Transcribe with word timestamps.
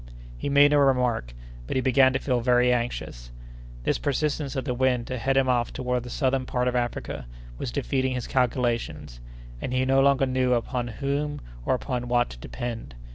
He 0.35 0.49
made 0.49 0.71
no 0.71 0.79
remark, 0.79 1.31
but 1.67 1.75
he 1.75 1.79
began 1.81 2.11
to 2.13 2.17
feel 2.17 2.39
very 2.41 2.73
anxious. 2.73 3.31
This 3.83 3.99
persistence 3.99 4.55
of 4.55 4.65
the 4.65 4.73
wind 4.73 5.05
to 5.05 5.19
head 5.19 5.37
him 5.37 5.47
off 5.47 5.71
toward 5.71 6.01
the 6.01 6.09
southern 6.09 6.47
part 6.47 6.67
of 6.67 6.75
Africa 6.75 7.27
was 7.59 7.71
defeating 7.71 8.15
his 8.15 8.25
calculations, 8.25 9.19
and 9.61 9.71
he 9.73 9.85
no 9.85 10.01
longer 10.01 10.25
knew 10.25 10.55
upon 10.55 10.87
whom 10.87 11.39
or 11.67 11.75
upon 11.75 12.07
what 12.07 12.31
to 12.31 12.39
depend. 12.39 12.95